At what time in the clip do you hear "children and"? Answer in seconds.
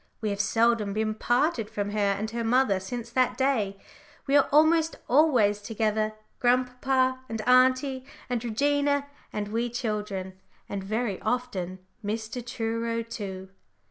9.69-10.83